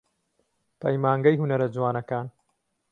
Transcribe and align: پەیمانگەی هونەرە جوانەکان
پەیمانگەی 0.81 1.39
هونەرە 1.39 1.67
جوانەکان 1.75 2.27